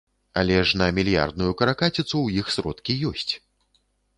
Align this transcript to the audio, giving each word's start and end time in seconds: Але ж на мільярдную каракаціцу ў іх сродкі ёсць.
Але 0.41 0.55
ж 0.69 0.79
на 0.81 0.87
мільярдную 0.99 1.51
каракаціцу 1.61 2.05
ў 2.05 2.45
іх 2.45 2.53
сродкі 2.57 2.97
ёсць. 3.11 3.33